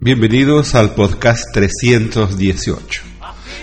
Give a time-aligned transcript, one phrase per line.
[0.00, 3.02] Bienvenidos al podcast 318.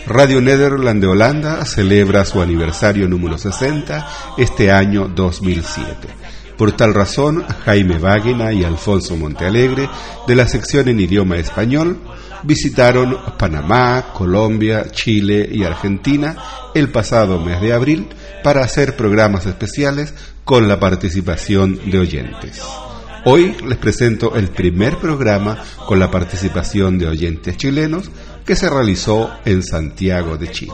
[0.05, 6.09] Radio Nederland de Holanda celebra su aniversario número 60 este año 2007.
[6.57, 9.89] Por tal razón, Jaime Wagner y Alfonso Montealegre,
[10.27, 12.01] de la sección en idioma español,
[12.43, 16.35] visitaron Panamá, Colombia, Chile y Argentina
[16.73, 18.09] el pasado mes de abril
[18.43, 22.61] para hacer programas especiales con la participación de oyentes.
[23.27, 25.57] Hoy les presento el primer programa
[25.87, 28.11] con la participación de oyentes chilenos
[28.45, 30.73] que se realizó en Santiago de Chile.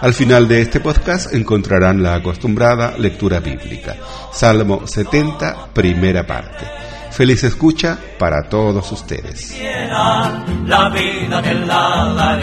[0.00, 3.94] Al final de este podcast encontrarán la acostumbrada lectura bíblica,
[4.32, 6.64] Salmo 70, primera parte.
[7.10, 9.60] Feliz escucha para todos ustedes.
[9.60, 12.40] La vida la.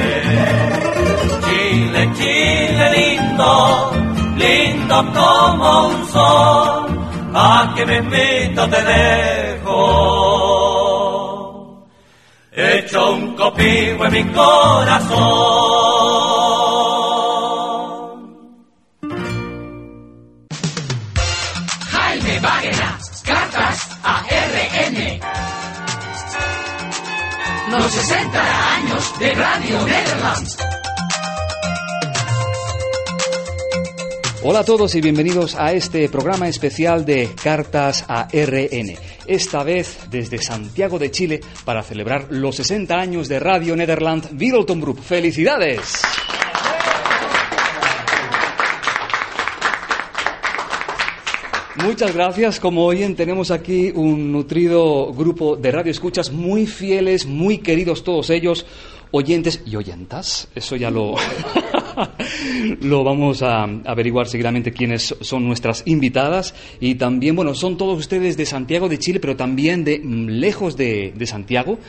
[1.49, 3.91] Chile, Chile lindo,
[4.37, 6.92] lindo como un sol
[7.35, 9.73] a que me invito te dejo,
[12.51, 15.13] hecho un copivo en mi corazón.
[21.91, 25.19] Jaime Bagena, cartas a RN.
[27.71, 30.82] Los 60 años de Radio Netherlands.
[34.45, 38.93] Hola a todos y bienvenidos a este programa especial de Cartas a RN.
[39.25, 44.99] Esta vez desde Santiago de Chile para celebrar los 60 años de Radio Nederland Group.
[44.99, 46.01] ¡Felicidades!
[51.77, 52.59] Muchas gracias.
[52.59, 58.29] Como oyen, tenemos aquí un nutrido grupo de radio escuchas muy fieles, muy queridos todos
[58.29, 58.65] ellos,
[59.11, 60.49] oyentes y oyentas.
[60.53, 61.15] Eso ya lo,
[62.81, 66.53] lo vamos a averiguar seguidamente quiénes son nuestras invitadas.
[66.79, 70.77] Y también, bueno, son todos ustedes de Santiago de Chile, pero también de mm, lejos
[70.77, 71.79] de, de Santiago.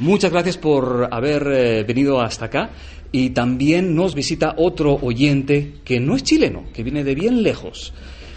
[0.00, 2.70] Muchas gracias por haber eh, venido hasta acá.
[3.12, 7.92] Y también nos visita otro oyente que no es chileno, que viene de bien lejos.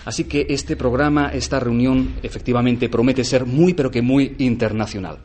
[0.05, 5.17] Así que este programa, esta reunión, efectivamente promete ser muy, pero que muy internacional.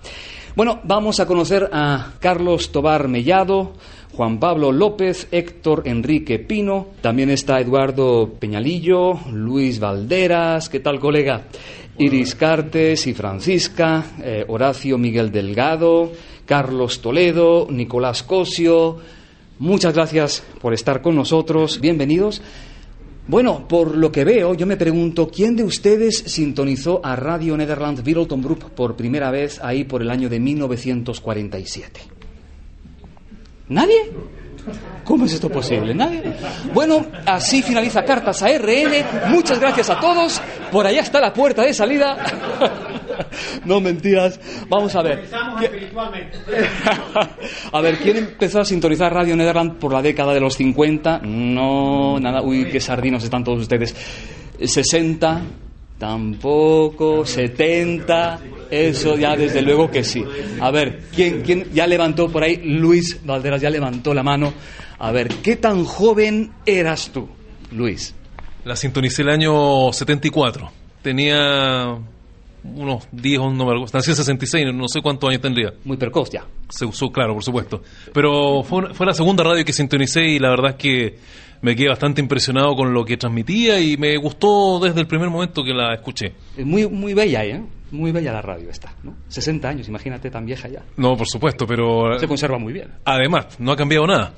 [0.56, 3.74] Bueno, vamos a conocer a Carlos Tobar Mellado,
[4.14, 11.44] Juan Pablo López, Héctor Enrique Pino, también está Eduardo Peñalillo, Luis Valderas, ¿qué tal colega?
[11.96, 16.12] Iris Cartes y Francisca, eh, Horacio Miguel Delgado,
[16.44, 18.98] Carlos Toledo, Nicolás Cosio.
[19.58, 22.42] Muchas gracias por estar con nosotros, bienvenidos.
[23.28, 28.04] Bueno, por lo que veo, yo me pregunto, ¿quién de ustedes sintonizó a Radio Netherlands
[28.04, 32.11] Middleton Group por primera vez ahí por el año de 1947?
[33.68, 34.10] ¿Nadie?
[35.04, 35.94] ¿Cómo es esto posible?
[35.94, 36.22] ¿Nadie?
[36.72, 39.30] Bueno, así finaliza Cartas a RN.
[39.30, 40.40] Muchas gracias a todos.
[40.70, 42.16] Por allá está la puerta de salida.
[43.64, 44.40] No mentiras.
[44.68, 45.28] Vamos a ver.
[47.72, 51.20] A ver, ¿quién empezó a sintonizar Radio Nederland por la década de los 50?
[51.22, 52.42] No, nada.
[52.42, 53.94] Uy, qué sardinos están todos ustedes.
[54.64, 55.42] 60,
[55.98, 57.24] tampoco.
[57.24, 58.40] 70,
[58.72, 60.24] eso ya desde luego que sí.
[60.60, 62.56] A ver, ¿quién, quién ya levantó por ahí?
[62.64, 64.52] Luis Valderas ya levantó la mano.
[64.98, 67.28] A ver, ¿qué tan joven eras tú,
[67.70, 68.14] Luis?
[68.64, 70.70] La sintonicé el año 74.
[71.02, 71.98] Tenía
[72.64, 73.86] unos 10 o no me acuerdo.
[73.92, 75.72] Nací en 66, no sé cuántos años tendría.
[75.84, 76.44] Muy precoz ya.
[76.70, 77.82] Se usó, claro, por supuesto.
[78.14, 81.18] Pero fue, una- fue la segunda radio que sintonicé y la verdad es que
[81.60, 85.62] me quedé bastante impresionado con lo que transmitía y me gustó desde el primer momento
[85.64, 86.32] que la escuché.
[86.56, 87.60] Es Muy, muy bella, ¿eh?
[87.92, 89.14] Muy bella la radio esta, ¿no?
[89.28, 90.82] 60 años, imagínate, tan vieja ya.
[90.96, 92.88] No, por supuesto, pero Se conserva muy bien.
[93.04, 94.32] además no ha cambiado nada.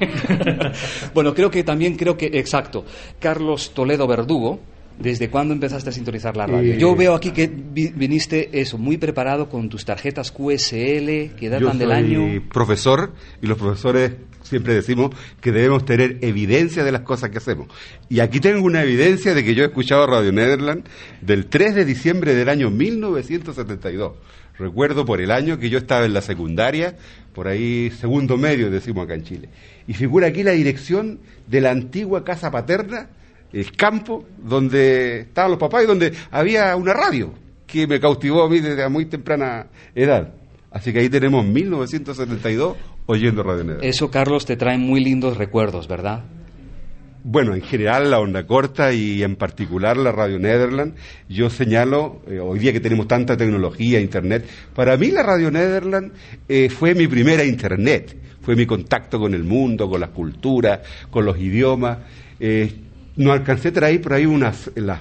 [1.14, 2.84] bueno, creo que también, creo que, exacto,
[3.18, 4.60] Carlos Toledo Verdugo,
[4.98, 6.74] ¿desde cuándo empezaste a sintonizar la radio?
[6.74, 11.42] Eh, Yo veo aquí que vi- viniste eso, muy preparado con tus tarjetas QSL, que
[11.42, 12.42] Yo datan del soy año...
[12.52, 14.12] profesor y los profesores
[14.46, 15.10] siempre decimos
[15.40, 17.68] que debemos tener evidencia de las cosas que hacemos.
[18.08, 20.84] Y aquí tengo una evidencia de que yo he escuchado Radio Nederland
[21.20, 24.12] del 3 de diciembre del año 1972.
[24.58, 26.96] Recuerdo por el año que yo estaba en la secundaria,
[27.34, 29.48] por ahí segundo medio decimos acá en Chile.
[29.86, 33.10] Y figura aquí la dirección de la antigua casa paterna,
[33.52, 37.34] el campo donde estaban los papás y donde había una radio
[37.66, 40.32] que me cautivó a mí desde a muy temprana edad.
[40.70, 42.76] Así que ahí tenemos 1972,
[43.06, 43.80] oyendo Radio.
[43.80, 46.24] Eso, Carlos, te trae muy lindos recuerdos, ¿verdad?
[47.28, 50.94] Bueno, en general la onda corta y en particular la Radio Nederland,
[51.28, 56.12] yo señalo, eh, hoy día que tenemos tanta tecnología, Internet, para mí la Radio Nederland
[56.48, 60.80] eh, fue mi primera Internet, fue mi contacto con el mundo, con las culturas,
[61.10, 61.98] con los idiomas.
[62.38, 62.72] Eh,
[63.16, 65.00] no alcancé a traer por ahí unas las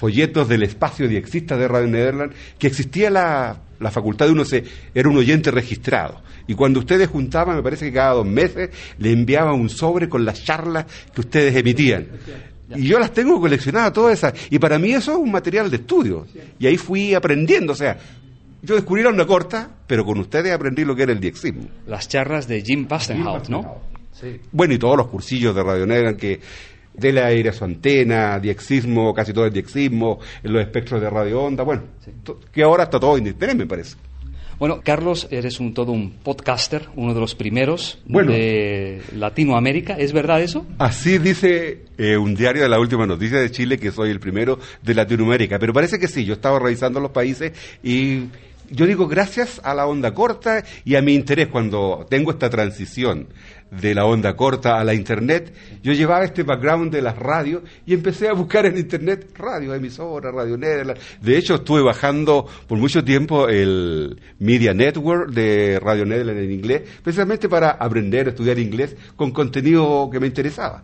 [0.00, 4.64] folletos del espacio diexista de Radio Nederland, que existía la, la facultad de uno, se,
[4.94, 6.22] era un oyente registrado.
[6.46, 10.24] Y cuando ustedes juntaban, me parece que cada dos meses, le enviaba un sobre con
[10.24, 12.08] las charlas que ustedes emitían.
[12.74, 14.32] Y yo las tengo coleccionadas todas esas.
[14.48, 16.26] Y para mí eso es un material de estudio.
[16.58, 17.74] Y ahí fui aprendiendo.
[17.74, 17.98] O sea,
[18.62, 21.68] yo descubrí la onda corta, pero con ustedes aprendí lo que era el diexismo.
[21.86, 23.82] Las charlas de Jim Pastenhout, ¿no?
[24.12, 24.40] Sí.
[24.50, 26.40] Bueno, y todos los cursillos de Radio Negra que
[26.94, 31.10] de la aire a su antena, diexismo, casi todo el diexismo, en los espectros de
[31.10, 32.12] radio onda, bueno, sí.
[32.52, 33.96] que ahora está todo internet, me parece.
[34.60, 40.12] Bueno, Carlos, eres un todo un podcaster, uno de los primeros bueno, de Latinoamérica, ¿es
[40.12, 40.66] verdad eso?
[40.76, 44.58] Así dice eh, un diario de la última noticia de Chile que soy el primero
[44.82, 47.52] de Latinoamérica, pero parece que sí, yo estaba revisando los países
[47.82, 48.24] y
[48.70, 53.28] yo digo gracias a la onda corta y a mi interés cuando tengo esta transición
[53.70, 55.52] de la onda corta a la internet,
[55.82, 60.30] yo llevaba este background de las radios y empecé a buscar en internet radio, emisora,
[60.30, 60.98] radio Nederland.
[61.20, 66.82] De hecho, estuve bajando por mucho tiempo el Media Network de Radio Nederland en inglés,
[67.02, 70.82] precisamente para aprender, estudiar inglés con contenido que me interesaba.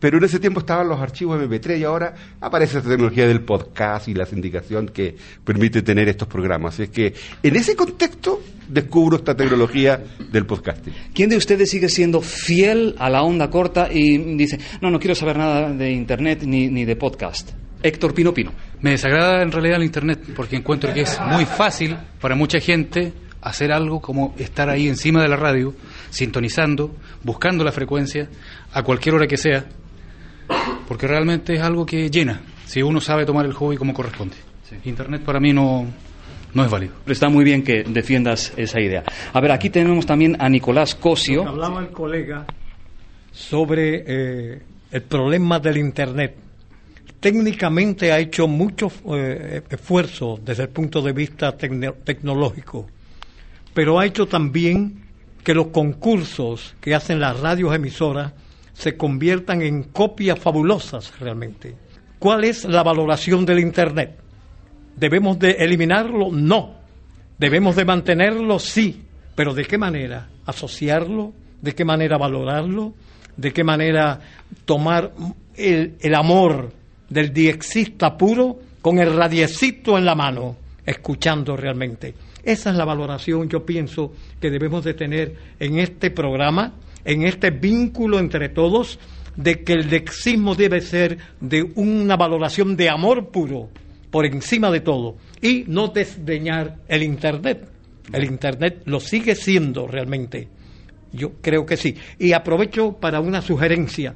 [0.00, 4.08] Pero en ese tiempo estaban los archivos MP3 y ahora aparece esta tecnología del podcast
[4.08, 6.74] y la sindicación que permite tener estos programas.
[6.74, 10.94] Así es que en ese contexto descubro esta tecnología del podcasting.
[11.14, 15.14] ¿Quién de ustedes sigue siendo fiel a la onda corta y dice, no, no quiero
[15.14, 17.50] saber nada de Internet ni, ni de podcast?
[17.82, 18.52] Héctor Pino Pino.
[18.80, 23.12] Me desagrada en realidad el Internet porque encuentro que es muy fácil para mucha gente
[23.40, 25.74] hacer algo como estar ahí encima de la radio,
[26.10, 28.28] sintonizando, buscando la frecuencia
[28.72, 29.64] a cualquier hora que sea,
[30.86, 34.36] porque realmente es algo que llena, si uno sabe tomar el hobby como corresponde.
[34.68, 34.76] Sí.
[34.84, 35.86] Internet para mí no,
[36.54, 36.94] no es válido.
[37.06, 39.04] Está muy bien que defiendas esa idea.
[39.32, 41.46] A ver, aquí tenemos también a Nicolás Cosio.
[41.46, 42.46] Hablaba el colega
[43.32, 46.36] sobre eh, el problema del Internet.
[47.20, 52.86] Técnicamente ha hecho mucho eh, esfuerzo desde el punto de vista tecnológico,
[53.74, 55.02] pero ha hecho también
[55.42, 58.32] que los concursos que hacen las radios emisoras
[58.78, 61.74] se conviertan en copias fabulosas realmente.
[62.20, 64.16] ¿Cuál es la valoración del Internet?
[64.94, 66.30] ¿Debemos de eliminarlo?
[66.30, 66.76] No.
[67.38, 68.60] ¿Debemos de mantenerlo?
[68.60, 69.02] Sí.
[69.34, 70.28] Pero ¿de qué manera?
[70.46, 71.32] ¿Asociarlo?
[71.60, 72.94] ¿De qué manera valorarlo?
[73.36, 74.20] ¿De qué manera
[74.64, 75.12] tomar
[75.56, 76.72] el, el amor
[77.08, 82.14] del diexista puro con el radiecito en la mano, escuchando realmente?
[82.44, 86.74] Esa es la valoración, yo pienso, que debemos de tener en este programa,
[87.08, 88.98] en este vínculo entre todos,
[89.34, 93.70] de que el lexismo debe ser de una valoración de amor puro,
[94.10, 97.66] por encima de todo, y no desdeñar el Internet.
[98.12, 100.48] El Internet lo sigue siendo realmente.
[101.10, 101.96] Yo creo que sí.
[102.18, 104.14] Y aprovecho para una sugerencia.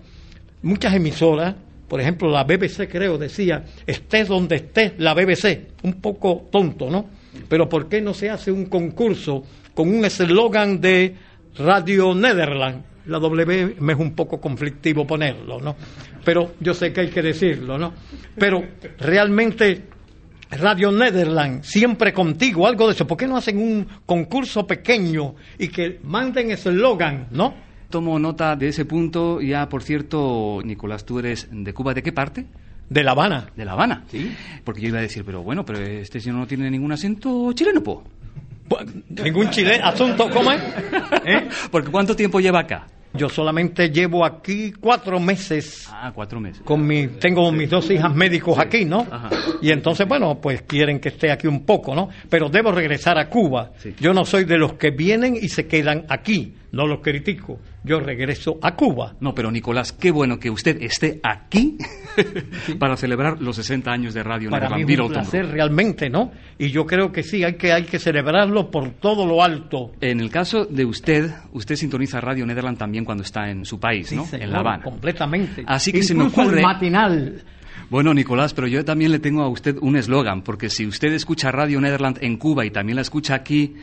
[0.60, 1.54] Muchas emisoras,
[1.88, 5.68] por ejemplo la BBC creo, decía, estés donde estés la BBC.
[5.82, 7.06] Un poco tonto, ¿no?
[7.48, 11.16] Pero ¿por qué no se hace un concurso con un eslogan de
[11.56, 12.84] Radio Nederland?
[13.06, 15.74] La W me es un poco conflictivo ponerlo, ¿no?
[16.24, 17.92] Pero yo sé que hay que decirlo, ¿no?
[18.38, 18.62] Pero
[18.98, 19.82] realmente
[20.52, 23.06] Radio Nederland, siempre contigo, algo de eso.
[23.06, 27.54] ¿Por qué no hacen un concurso pequeño y que manden eslogan, ¿no?
[27.88, 29.40] Tomo nota de ese punto.
[29.40, 31.94] Ya, por cierto, Nicolás, tú eres de Cuba.
[31.94, 32.46] ¿De qué parte?
[32.88, 33.50] De La Habana.
[33.56, 34.04] De La Habana.
[34.08, 34.30] Sí.
[34.64, 37.82] Porque yo iba a decir, pero bueno, pero este señor no tiene ningún acento chileno,
[37.82, 38.04] po.
[39.08, 40.62] Ningún chileno, asunto, ¿cómo es?
[41.24, 41.48] ¿Eh?
[41.70, 42.86] Porque ¿cuánto tiempo lleva acá?
[43.14, 45.86] Yo solamente llevo aquí cuatro meses.
[45.90, 46.62] Ah, cuatro meses.
[46.62, 48.60] Con mi, tengo mis dos hijas médicos sí.
[48.62, 49.06] aquí, ¿no?
[49.10, 49.28] Ajá.
[49.60, 52.08] Y entonces, bueno, pues quieren que esté aquí un poco, ¿no?
[52.30, 53.72] Pero debo regresar a Cuba.
[53.76, 53.94] Sí.
[54.00, 56.54] Yo no soy de los que vienen y se quedan aquí.
[56.72, 57.58] No los critico.
[57.84, 59.14] Yo regreso a Cuba.
[59.20, 61.76] No, pero Nicolás, qué bueno que usted esté aquí
[62.78, 66.32] para celebrar los 60 años de Radio Para mí es un placer realmente, ¿no?
[66.58, 69.92] Y yo creo que sí, hay que, hay que celebrarlo por todo lo alto.
[70.00, 74.08] En el caso de usted, usted sintoniza Radio Nederland también cuando está en su país,
[74.08, 74.24] sí, ¿no?
[74.24, 74.82] Señor, en La Habana.
[74.82, 75.64] Completamente.
[75.66, 76.60] Así que Incluso se me ocurre...
[76.60, 77.42] el matinal.
[77.90, 81.52] Bueno, Nicolás, pero yo también le tengo a usted un eslogan, porque si usted escucha
[81.52, 83.74] Radio Nederland en Cuba y también la escucha aquí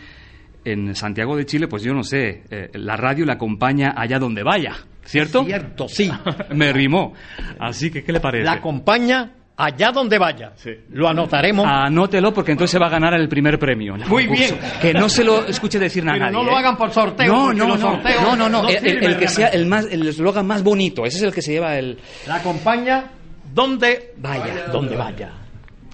[0.65, 4.43] en Santiago de Chile, pues yo no sé, eh, la radio la acompaña allá donde
[4.43, 4.73] vaya,
[5.03, 5.45] ¿cierto?
[5.45, 6.11] Cierto, sí.
[6.53, 7.13] Me rimó.
[7.59, 8.43] Así que, ¿qué le parece?
[8.43, 10.53] La acompaña allá donde vaya,
[10.91, 11.65] lo anotaremos.
[11.67, 13.95] Anótelo porque entonces se va a ganar el primer premio.
[13.95, 14.57] el Muy bien.
[14.81, 16.17] Que no se lo escuche decir nada.
[16.17, 16.59] Pero a no nadie, lo ¿eh?
[16.59, 19.13] hagan por sorteo, No, no, los no, sorteos no, no, no, no el- el, el
[19.15, 21.77] que de sea el más, el eslogan más bonito, ese es el que se lleva
[21.77, 21.97] el.
[22.27, 23.05] La acompaña
[23.53, 24.67] donde Vaya.
[24.71, 25.31] Donde vaya.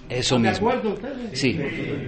[0.08, 0.72] Eso mismo.
[1.32, 1.58] Sí.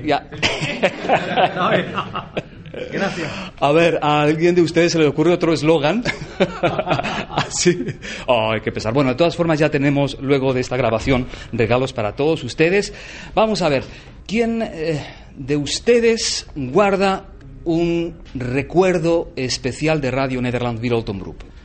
[0.05, 0.25] Ya.
[2.73, 3.31] Gracias.
[3.59, 6.05] A ver, ¿a alguien de ustedes se le ocurre otro eslogan?
[7.31, 7.87] Así.
[8.27, 8.93] Ay, qué pesar.
[8.93, 12.93] Bueno, de todas formas ya tenemos luego de esta grabación regalos para todos ustedes.
[13.35, 13.85] Vamos a ver,
[14.27, 15.01] ¿quién eh,
[15.37, 17.27] de ustedes guarda
[17.65, 21.58] un recuerdo especial de Radio Nederland Wilton Group?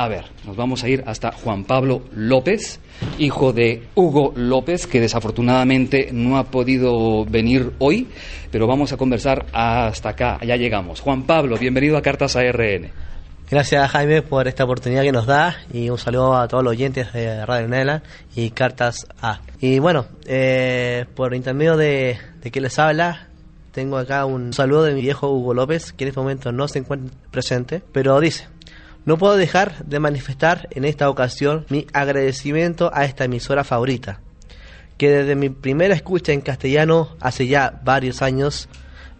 [0.00, 2.78] A ver, nos vamos a ir hasta Juan Pablo López,
[3.18, 8.06] hijo de Hugo López, que desafortunadamente no ha podido venir hoy,
[8.52, 11.00] pero vamos a conversar hasta acá, ya llegamos.
[11.00, 12.92] Juan Pablo, bienvenido a Cartas ARN.
[13.50, 17.12] Gracias Jaime por esta oportunidad que nos da y un saludo a todos los oyentes
[17.12, 18.04] de Radio Nela
[18.36, 19.40] y Cartas A.
[19.60, 23.26] Y bueno, eh, por intermedio de, de que les habla,
[23.72, 26.78] tengo acá un saludo de mi viejo Hugo López, que en este momento no se
[26.78, 28.46] encuentra presente, pero dice,
[29.08, 34.20] no puedo dejar de manifestar en esta ocasión mi agradecimiento a esta emisora favorita,
[34.98, 38.68] que desde mi primera escucha en castellano hace ya varios años,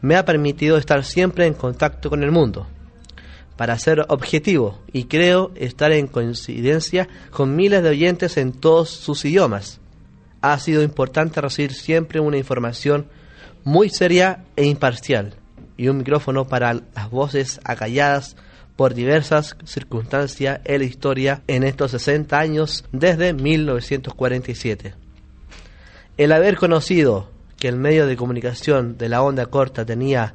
[0.03, 2.67] me ha permitido estar siempre en contacto con el mundo
[3.57, 9.25] para ser objetivo y creo estar en coincidencia con miles de oyentes en todos sus
[9.25, 9.81] idiomas.
[10.43, 13.07] Ha sido importante recibir siempre una información
[13.65, 15.37] muy seria e imparcial
[15.79, 18.37] y un micrófono para las voces acalladas
[18.79, 24.95] por diversas circunstancias en la historia en estos 60 años desde 1947.
[26.17, 30.33] El haber conocido que el medio de comunicación de la onda corta tenía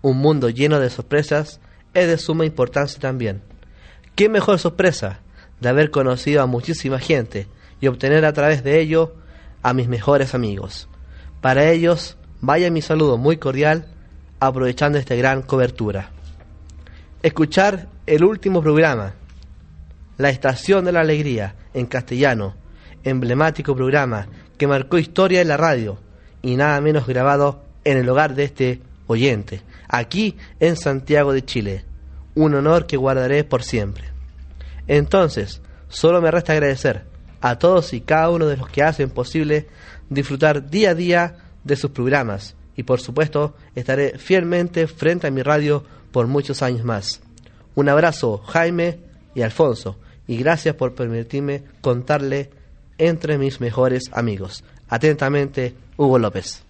[0.00, 1.58] un mundo lleno de sorpresas
[1.92, 3.42] es de suma importancia también.
[4.14, 5.18] ¿Qué mejor sorpresa
[5.60, 7.48] de haber conocido a muchísima gente
[7.80, 9.16] y obtener a través de ello
[9.64, 10.88] a mis mejores amigos?
[11.40, 13.88] Para ellos, vaya mi saludo muy cordial
[14.38, 16.12] aprovechando esta gran cobertura.
[17.26, 19.14] Escuchar el último programa,
[20.16, 22.54] La Estación de la Alegría, en castellano,
[23.02, 25.98] emblemático programa que marcó historia en la radio
[26.40, 31.84] y nada menos grabado en el hogar de este oyente, aquí en Santiago de Chile.
[32.36, 34.04] Un honor que guardaré por siempre.
[34.86, 37.06] Entonces, solo me resta agradecer
[37.40, 39.66] a todos y cada uno de los que hacen posible
[40.08, 45.42] disfrutar día a día de sus programas y por supuesto estaré fielmente frente a mi
[45.42, 47.20] radio por muchos años más.
[47.74, 48.98] Un abrazo Jaime
[49.34, 49.96] y Alfonso
[50.26, 52.50] y gracias por permitirme contarle
[52.98, 54.64] entre mis mejores amigos.
[54.88, 56.64] Atentamente, Hugo López.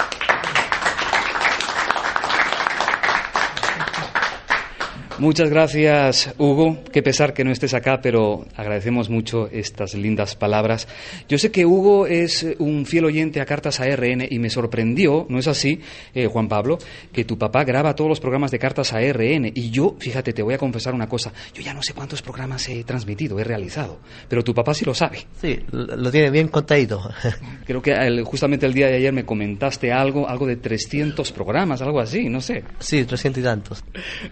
[5.19, 6.79] Muchas gracias, Hugo.
[6.93, 10.87] Qué pesar que no estés acá, pero agradecemos mucho estas lindas palabras.
[11.27, 15.39] Yo sé que Hugo es un fiel oyente a Cartas ARN y me sorprendió, ¿no
[15.39, 15.81] es así,
[16.15, 16.77] eh, Juan Pablo?
[17.15, 19.47] Que tu papá graba todos los programas de Cartas ARN.
[19.55, 21.33] Y yo, fíjate, te voy a confesar una cosa.
[21.55, 24.95] Yo ya no sé cuántos programas he transmitido, he realizado, pero tu papá sí lo
[24.95, 25.21] sabe.
[25.41, 27.11] Sí, lo tiene bien contadito.
[27.65, 31.81] Creo que el- justamente el día de ayer me comentaste algo, algo de 300 programas,
[31.81, 32.65] algo así, no sé.
[32.81, 33.85] sí, trescientos y tantos.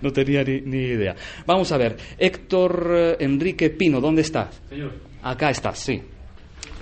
[0.03, 1.15] No tenía ni, ni idea.
[1.47, 4.61] Vamos a ver, Héctor eh, Enrique Pino, ¿dónde estás?
[4.69, 4.93] Señor.
[5.23, 6.01] Acá estás, sí.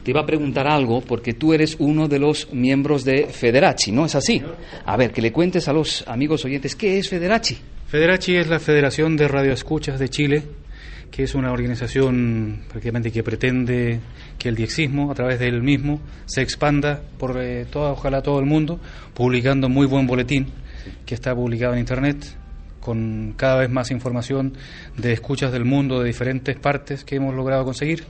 [0.03, 4.07] Te iba a preguntar algo porque tú eres uno de los miembros de Federaci, ¿no
[4.07, 4.43] es así?
[4.85, 7.57] A ver, que le cuentes a los amigos oyentes, ¿qué es Federaci?
[7.87, 10.43] Federaci es la Federación de Radioescuchas de Chile,
[11.09, 14.01] que es una organización prácticamente que pretende
[14.39, 18.47] que el diexismo, a través del mismo, se expanda por eh, toda, ojalá todo el
[18.47, 18.81] mundo,
[19.15, 20.47] publicando muy buen boletín
[21.07, 22.42] que está publicado en Internet
[22.83, 24.53] con cada vez más información
[24.99, 28.05] de escuchas del mundo de diferentes partes que hemos logrado conseguir.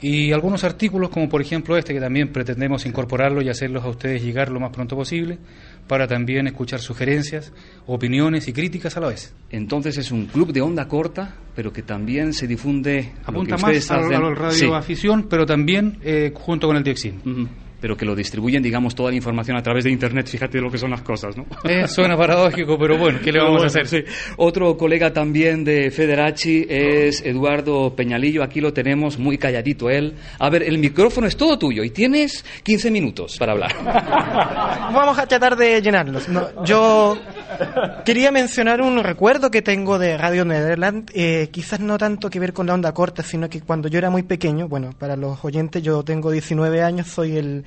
[0.00, 4.22] Y algunos artículos, como por ejemplo este, que también pretendemos incorporarlo y hacerlos a ustedes
[4.22, 5.38] llegar lo más pronto posible,
[5.86, 7.52] para también escuchar sugerencias,
[7.86, 9.34] opiniones y críticas a la vez.
[9.50, 13.12] Entonces es un club de onda corta, pero que también se difunde...
[13.24, 14.64] Apunta más a, la Sí.
[14.64, 17.20] radioafición, pero también eh, junto con el dioxín.
[17.24, 17.48] Ujú.
[17.84, 20.26] Pero que lo distribuyen, digamos, toda la información a través de Internet.
[20.26, 21.44] Fíjate lo que son las cosas, ¿no?
[21.64, 23.86] Eh, suena paradójico, pero bueno, ¿qué le vamos a hacer?
[23.86, 24.02] sí.
[24.38, 28.42] Otro colega también de Federaci es Eduardo Peñalillo.
[28.42, 30.14] Aquí lo tenemos muy calladito él.
[30.38, 33.74] A ver, el micrófono es todo tuyo y tienes 15 minutos para hablar.
[33.84, 36.26] Vamos a tratar de llenarlos.
[36.30, 37.18] No, yo
[38.06, 42.54] quería mencionar un recuerdo que tengo de Radio Nederland, eh, quizás no tanto que ver
[42.54, 45.82] con la onda corta, sino que cuando yo era muy pequeño, bueno, para los oyentes
[45.82, 47.64] yo tengo 19 años, soy el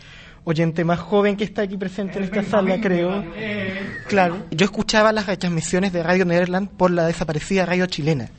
[0.49, 3.21] oyente más joven que está aquí presente en esta sala, creo.
[4.07, 4.45] Claro.
[4.51, 8.29] Yo escuchaba las retransmisiones de Radio Nederland por la desaparecida radio chilena.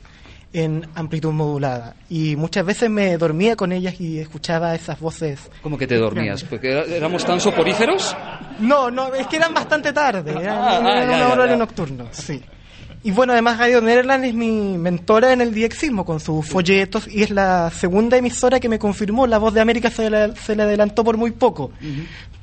[0.51, 1.93] en amplitud modulada.
[2.09, 5.47] Y muchas veces me dormía con ellas y escuchaba esas voces.
[5.61, 6.43] ¿Cómo que te dormías?
[6.43, 8.17] ¿Porque éramos tan soporíferos?
[8.57, 11.51] No, no, es que eran bastante tarde, eran, Ah, ah, era ya, un ya, horario
[11.51, 11.57] ya.
[11.57, 12.41] nocturno, sí.
[13.01, 17.23] Y bueno, además Radio Nederland es mi mentora en el diexismo con sus folletos y
[17.23, 19.25] es la segunda emisora que me confirmó.
[19.25, 21.71] La voz de América se le, se le adelantó por muy poco,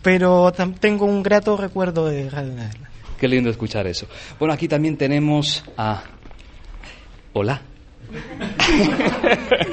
[0.00, 2.86] pero tam- tengo un grato recuerdo de Radio Nederland.
[3.20, 4.06] Qué lindo escuchar eso.
[4.38, 6.02] Bueno, aquí también tenemos a...
[7.34, 7.60] Hola.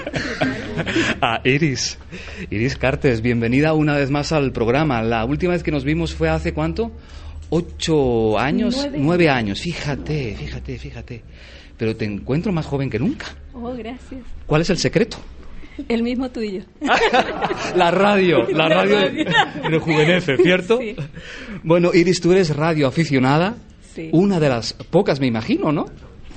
[1.22, 1.98] a Iris.
[2.50, 5.02] Iris Cartes, bienvenida una vez más al programa.
[5.02, 6.92] La última vez que nos vimos fue hace cuánto?
[7.56, 8.98] Ocho años, Nueve.
[9.00, 9.62] nueve años.
[9.62, 11.24] Fíjate, fíjate, fíjate.
[11.78, 13.28] Pero te encuentro más joven que nunca.
[13.54, 14.22] Oh, gracias.
[14.48, 15.18] ¿Cuál es el secreto?
[15.88, 16.64] El mismo tuyo.
[17.76, 19.26] La radio, la La radio radio.
[19.70, 20.80] rejuvenece, ¿cierto?
[20.80, 20.96] Sí.
[21.64, 23.56] Bueno, Iris, tú eres radio aficionada.
[23.94, 24.10] Sí.
[24.12, 25.86] Una de las pocas, me imagino, ¿no?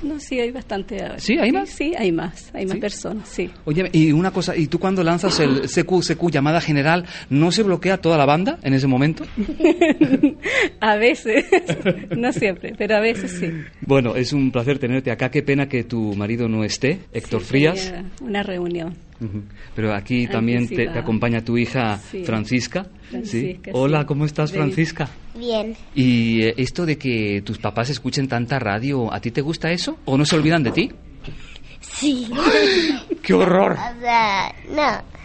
[0.03, 1.01] No, sí, hay bastante.
[1.01, 1.19] ahora.
[1.19, 1.37] ¿Sí?
[1.39, 1.69] ¿Hay más?
[1.69, 2.51] Sí, hay más.
[2.53, 2.79] Hay más ¿Sí?
[2.79, 3.49] personas, sí.
[3.65, 7.63] Oye, y una cosa, ¿y tú cuando lanzas el CQ, CQ llamada general, no se
[7.63, 9.25] bloquea toda la banda en ese momento?
[10.79, 11.45] a veces.
[12.17, 13.49] no siempre, pero a veces sí.
[13.81, 15.29] Bueno, es un placer tenerte acá.
[15.31, 17.93] Qué pena que tu marido no esté, Héctor Sí, Frías.
[18.21, 18.95] Una reunión.
[19.75, 22.23] Pero aquí también te, te acompaña tu hija Sí.
[23.09, 23.39] Francisca.
[23.39, 24.05] Francisca, Hola, sí.
[24.05, 25.09] ¿cómo estás, Francisca?
[25.35, 25.75] Bien.
[25.95, 29.97] Y eh, esto de que tus papás escuchen tanta radio, ¿a ti te gusta eso?
[30.05, 30.91] ¿O no se olvidan de ti?
[31.79, 32.27] Sí.
[33.23, 33.73] ¡Qué horror!
[33.73, 35.17] O sea, no.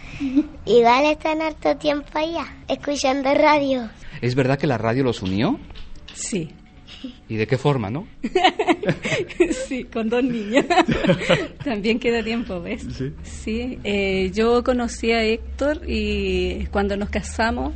[0.65, 3.89] Igual están harto tiempo allá, escuchando radio.
[4.21, 5.59] ¿Es verdad que la radio los unió?
[6.13, 6.49] Sí.
[7.29, 8.07] ¿Y de qué forma, no?
[9.67, 10.65] sí, con dos niñas.
[11.63, 12.85] También queda tiempo, ¿ves?
[12.97, 13.13] Sí.
[13.23, 17.73] Sí, eh, yo conocí a Héctor y cuando nos casamos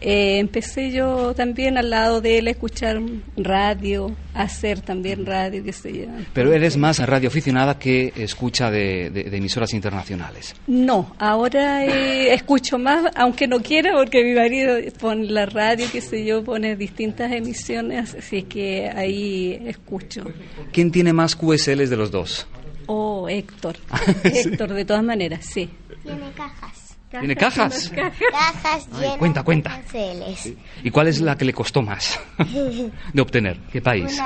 [0.00, 3.00] eh, empecé yo también al lado de él a escuchar
[3.36, 6.06] radio, a hacer también radio, qué sé yo.
[6.32, 10.54] Pero eres más radioaficionada que escucha de, de- de emisoras internacionales.
[10.66, 16.00] No, ahora eh, escucho más, aunque no quiera, porque mi marido pone la radio, qué
[16.00, 20.24] sé yo, pone distintas emisiones, así que ahí escucho.
[20.72, 22.46] ¿Quién tiene más QSLs de los dos?
[22.86, 23.76] Oh, Héctor.
[24.24, 25.68] Héctor, de todas maneras, sí.
[26.02, 26.89] Tiene cajas.
[27.10, 27.90] ¿Tiene cajas?
[27.90, 29.82] Cajas Ay, llenas cuenta, cuenta.
[29.92, 30.56] de.
[30.84, 32.18] ¿Y cuál es la que le costó más
[33.12, 33.58] de obtener?
[33.72, 34.16] ¿Qué país?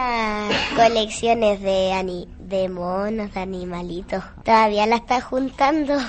[0.76, 4.22] Colecciones de, ani- de monos, de animalitos.
[4.44, 5.94] Todavía la está juntando.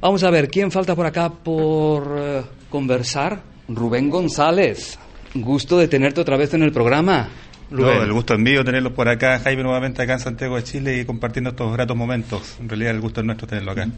[0.00, 3.40] Vamos a ver, ¿quién falta por acá por eh, conversar?
[3.68, 4.98] Rubén González.
[5.34, 7.28] Gusto de tenerte otra vez en el programa.
[7.70, 7.96] Rubén.
[7.98, 10.98] No, el gusto es mío tenerlos por acá, Jaime, nuevamente acá en Santiago de Chile
[11.00, 12.56] y compartiendo estos gratos momentos.
[12.60, 13.88] En realidad el gusto es nuestro tenerlo acá.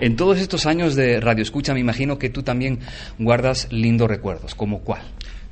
[0.00, 2.80] En todos estos años de radio escucha, me imagino que tú también
[3.18, 4.54] guardas lindos recuerdos.
[4.54, 5.02] ¿Como cuál?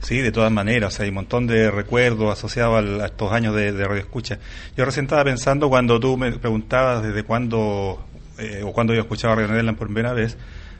[0.02, 3.72] Sí, de todas maneras, hay un montón de recuerdos asociados al- a estos años de,
[3.72, 4.38] de radio escucha.
[4.76, 8.04] Yo recién estaba pensando cuando tú me preguntabas desde cuándo
[8.38, 10.36] eh, o cuándo yo escuchaba Radio Nederland por primera vez,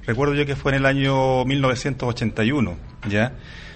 [0.07, 2.77] recuerdo yo que fue en el año 1981,
[3.09, 3.33] ¿ya?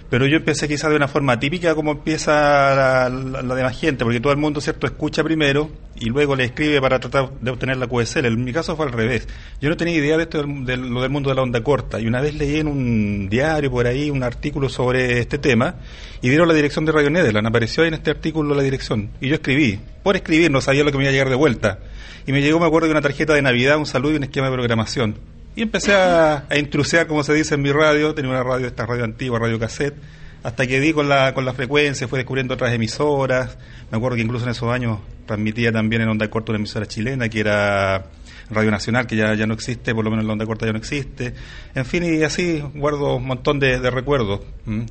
[0.09, 4.05] Pero yo empecé quizás de una forma típica como empieza la, la- la demás gente,
[4.05, 7.77] porque todo el mundo, ¿cierto?, escucha primero y luego le escribe para tratar de obtener
[7.77, 8.27] la QSL.
[8.27, 9.27] En mi caso fue al revés.
[9.61, 12.07] Yo no tenía idea de esto del- lo del mundo de la onda corta y
[12.07, 15.77] una vez leí en un diario por ahí un artículo sobre este tema
[16.23, 17.47] y dieron la dirección de Radio Nederland.
[17.49, 19.81] Apareció ahí en este artículo la dirección y yo escribí.
[20.05, 21.81] Por escribir no sabía lo que me iba a llegar de vuelta.
[22.29, 24.49] Y me llegó, me acuerdo, de una tarjeta de Navidad, un saludo y un esquema
[24.49, 25.16] de programación.
[25.57, 28.85] Y empecé a, a intrusear, como se dice en mi radio, tenía una radio, esta
[28.85, 29.97] radio antigua, radio cassette,
[30.42, 33.57] hasta que di con la, con la frecuencia, fui descubriendo otras emisoras.
[33.90, 37.31] Me acuerdo que incluso en esos años transmitía también en onda corta una emisora chilena
[37.31, 38.05] que era
[38.51, 40.73] Radio Nacional, que ya, ya no existe, por lo menos en la onda corta ya
[40.73, 41.35] no existe.
[41.75, 44.41] En fin, y así guardo un montón de, de recuerdos.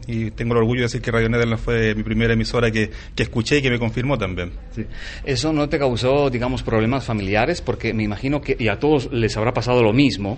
[0.08, 3.24] Y tengo el orgullo de decir que Radio Nederland fue mi primera emisora que, que
[3.24, 4.52] escuché y que me confirmó también.
[5.24, 7.62] ¿Eso no te causó, digamos, problemas familiares?
[7.62, 10.38] Porque me imagino que, y a todos les habrá pasado lo mismo,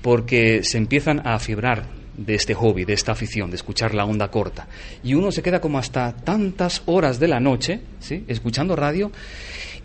[0.00, 4.28] porque se empiezan a fibrar de este hobby, de esta afición, de escuchar la onda
[4.28, 4.68] corta.
[5.02, 8.24] Y uno se queda como hasta tantas horas de la noche, ¿sí?
[8.28, 9.10] Escuchando radio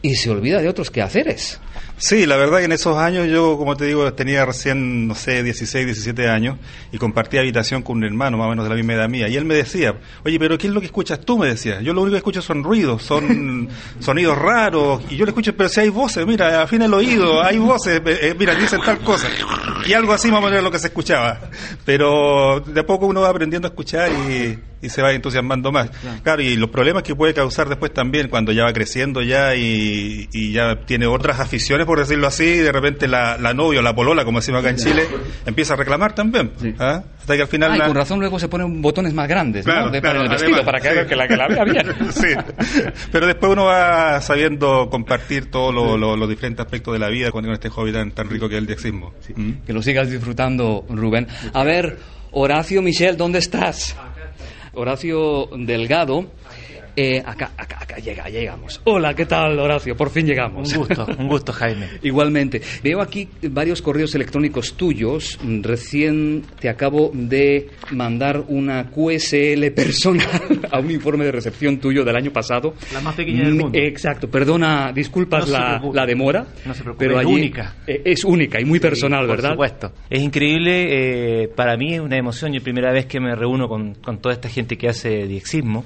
[0.07, 1.59] y se olvida de otros quehaceres.
[1.99, 5.41] Sí, la verdad que en esos años yo, como te digo, tenía recién, no sé,
[5.41, 6.57] 16, 17 años
[6.91, 9.27] y compartía habitación con un hermano más o menos de la misma edad mía.
[9.27, 11.39] Y él me decía, oye, pero ¿qué es lo que escuchas tú?
[11.39, 11.81] Me decía.
[11.81, 13.67] Yo lo único que escucho son ruidos, son
[13.99, 15.01] sonidos raros.
[15.09, 18.19] Y yo le escucho, pero si hay voces, mira, afina el oído, hay voces, eh,
[18.21, 19.27] eh, mira, dicen tal cosa.
[19.87, 21.49] Y algo así más o menos lo que se escuchaba.
[21.83, 25.89] Pero de a poco uno va aprendiendo a escuchar y, y se va entusiasmando más.
[26.23, 26.41] Claro.
[26.41, 30.77] y los problemas que puede causar después también cuando ya va creciendo ya y, ya
[30.85, 34.23] tiene otras aficiones, por decirlo así, y de repente la, la novia o la polola,
[34.25, 35.03] como decimos acá en Chile,
[35.45, 36.51] empieza a reclamar también.
[36.79, 37.03] ¿ah?
[37.19, 37.77] Hasta que al final...
[37.85, 39.89] con razón luego se ponen botones más grandes ¿no?
[39.89, 41.85] de, para el vestido, para que, que, la, que la vea bien.
[42.11, 42.27] sí.
[43.11, 47.69] Pero después uno va sabiendo compartir todos los diferentes aspectos de la vida con, este
[47.69, 49.13] hobby tan, tan rico que es el diexismo.
[49.35, 49.51] ¿Mm?
[49.65, 51.27] Que lo sigas disfrutando, Rubén.
[51.53, 51.97] A ver,
[52.31, 53.95] Horacio Michel, ¿dónde estás?
[54.77, 56.27] Horacio Delgado
[56.99, 58.81] eh, acá, acá, acá llega, llegamos.
[58.85, 59.95] Hola, ¿qué tal, Horacio?
[59.95, 60.73] Por fin llegamos.
[60.73, 61.87] Un gusto, un gusto, Jaime.
[62.01, 62.59] Igualmente.
[62.83, 65.37] Veo aquí varios correos electrónicos tuyos.
[65.61, 70.27] Recién te acabo de mandar una QSL personal
[70.71, 72.73] a un informe de recepción tuyo del año pasado.
[72.91, 73.77] La más pequeña del mundo.
[73.77, 74.27] Exacto.
[74.27, 76.47] Perdona, disculpas la, la, demora.
[76.65, 77.75] No se preocupe, pero es única.
[77.85, 79.55] Eh, es única y muy personal, ¿verdad?
[79.55, 79.91] Por supuesto.
[80.09, 81.43] Es increíble.
[81.43, 82.53] Eh, para mí es una emoción.
[82.53, 85.85] Yo primera vez que me reúno con, con toda esta gente que hace diexismo.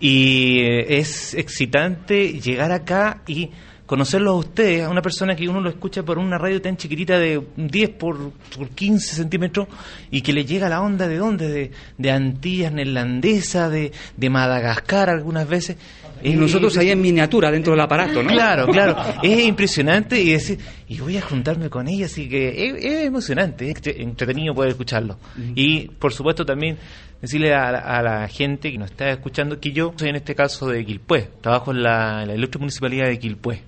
[0.00, 3.50] Y eh, es excitante llegar acá y
[3.88, 7.18] conocerlo a ustedes, a una persona que uno lo escucha por una radio tan chiquitita
[7.18, 8.32] de 10 por,
[8.74, 9.66] 15 centímetros
[10.10, 15.08] y que le llega la onda de dónde, de, de Antillas neerlandesa, de, de Madagascar
[15.08, 15.78] algunas veces.
[16.22, 18.30] Y nosotros ahí en miniatura dentro del aparato, ¿no?
[18.30, 18.96] Claro, claro.
[19.22, 23.80] Es impresionante y decir, y voy a juntarme con ella, así que es, emocionante, es
[23.86, 25.18] entretenido poder escucharlo.
[25.54, 26.78] Y por supuesto también
[27.20, 30.84] decirle a la, gente que nos está escuchando que yo soy en este caso de
[30.84, 33.62] Quilpué, trabajo en la, ilustre municipalidad de Quilpué.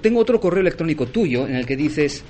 [0.00, 2.24] Tengo otro correo electrónico tuyo en el que dices,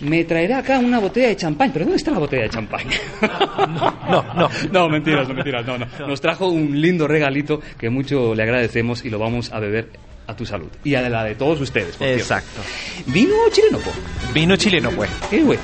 [0.00, 1.72] me traerá acá una botella de champán.
[1.72, 2.86] ¿Pero dónde está la botella de champán?
[4.10, 4.88] no, no, no.
[4.88, 5.66] mentiras, no, mentiras.
[5.66, 5.86] No, no.
[6.06, 9.88] Nos trajo un lindo regalito que mucho le agradecemos y lo vamos a beber
[10.26, 10.68] a tu salud.
[10.84, 11.96] Y a la de todos ustedes.
[11.96, 12.60] Por Exacto.
[13.06, 13.96] ¿Vino chileno, pues?
[14.34, 15.10] Vino chileno, pues.
[15.44, 15.62] Bueno.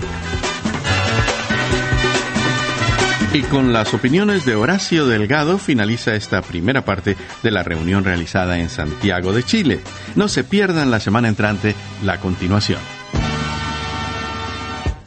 [3.34, 8.60] Y con las opiniones de Horacio Delgado finaliza esta primera parte de la reunión realizada
[8.60, 9.80] en Santiago de Chile.
[10.14, 12.78] No se pierdan la semana entrante la continuación.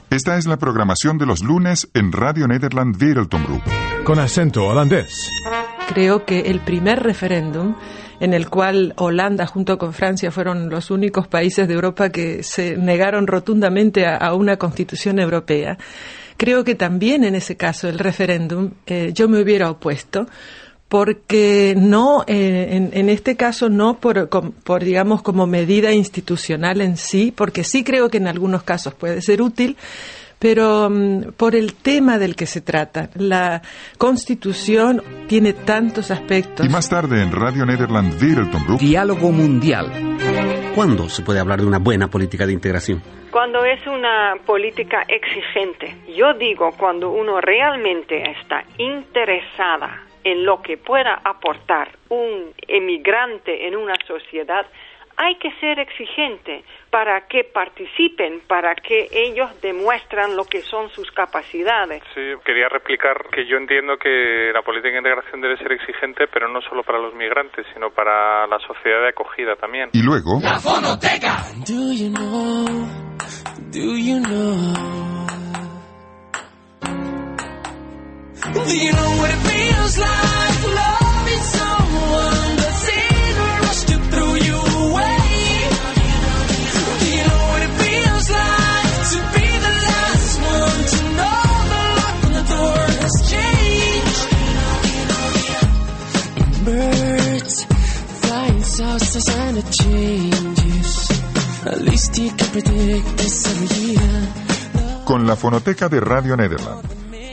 [0.09, 3.63] Esta es la programación de los lunes en Radio Nederland Wereldomroep.
[4.03, 5.29] Con acento holandés.
[5.87, 7.75] Creo que el primer referéndum
[8.19, 12.75] en el cual Holanda junto con Francia fueron los únicos países de Europa que se
[12.75, 15.77] negaron rotundamente a una constitución europea
[16.37, 20.27] Creo que también en ese caso el referéndum eh, yo me hubiera opuesto
[20.87, 27.33] porque no, eh, en, este caso no por, por, digamos, como medida institucional en sí,
[27.35, 29.75] porque sí creo que en algunos casos puede ser útil,
[30.39, 33.09] pero mm, por el tema del que se trata.
[33.15, 33.61] La
[33.97, 36.65] Constitución tiene tantos aspectos.
[36.65, 38.17] Y más tarde en Radio Nederland
[38.79, 39.91] Diálogo Mundial.
[40.75, 43.01] ¿Cuándo se puede hablar de una buena política de integración?
[43.31, 45.95] Cuando es una política exigente.
[46.15, 53.75] Yo digo cuando uno realmente está interesada en lo que pueda aportar un emigrante en
[53.75, 54.65] una sociedad,
[55.17, 61.11] hay que ser exigente para que participen, para que ellos demuestran lo que son sus
[61.11, 62.03] capacidades.
[62.13, 66.47] Sí, quería replicar que yo entiendo que la política de integración debe ser exigente, pero
[66.47, 69.89] no solo para los migrantes, sino para la sociedad de acogida también.
[69.93, 70.39] Y luego...
[70.41, 71.43] La fonoteca.
[71.65, 72.65] Do you know,
[73.71, 75.17] do you know,
[78.53, 81.86] do you know what it feels like loving
[105.03, 106.83] Con la fonoteca de Radio Nederland,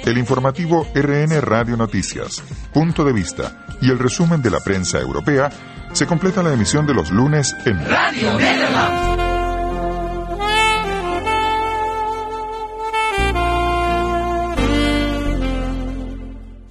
[0.05, 5.51] el informativo RN Radio Noticias, punto de vista y el resumen de la prensa europea,
[5.93, 9.21] se completa la emisión de los lunes en Radio Nederland.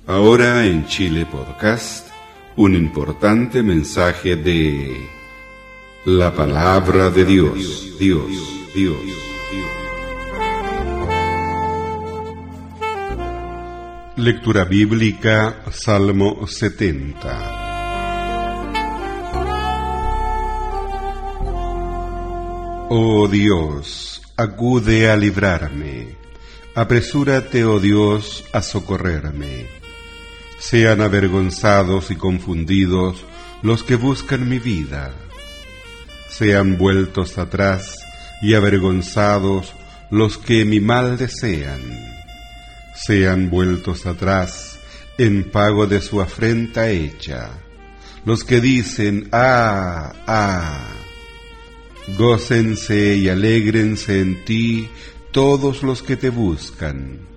[0.08, 2.08] Ahora en Chile Podcast
[2.56, 5.23] un importante mensaje de
[6.06, 8.28] la palabra de Dios, Dios,
[8.74, 8.98] Dios.
[14.16, 17.60] Lectura bíblica, Salmo 70.
[22.90, 26.16] Oh Dios, acude a librarme.
[26.76, 29.84] Apresúrate, oh Dios, a socorrerme
[30.64, 33.26] sean avergonzados y confundidos
[33.64, 35.14] los que buscan mi vida.
[36.38, 38.00] Sean vueltos atrás
[38.42, 39.76] y avergonzados
[40.10, 41.82] los que mi mal desean.
[42.96, 44.80] Sean vueltos atrás
[45.20, 47.52] en pago de su afrenta hecha.
[48.26, 50.88] Los que dicen, ah, ah,
[52.18, 54.90] gócense y alégrense en ti
[55.32, 57.28] todos los que te buscan,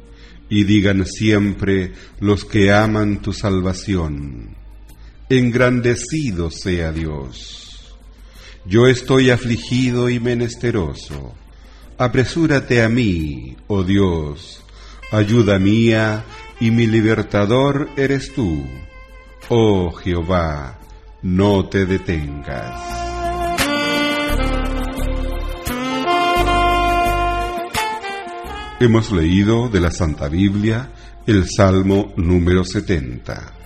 [0.49, 4.57] y digan siempre los que aman tu salvación.
[5.29, 7.66] Engrandecido sea Dios.
[8.69, 11.35] Yo estoy afligido y menesteroso.
[11.99, 14.61] Apresúrate a mí, oh Dios,
[15.13, 16.25] ayuda mía,
[16.59, 18.65] y mi libertador eres tú.
[19.49, 20.81] Oh Jehová,
[21.23, 22.83] no te detengas.
[28.81, 30.91] Hemos leído de la Santa Biblia
[31.27, 33.66] el Salmo número 70.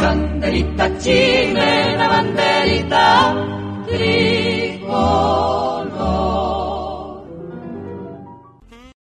[0.00, 3.36] banderita chilena, banderita
[3.86, 5.20] tricolor.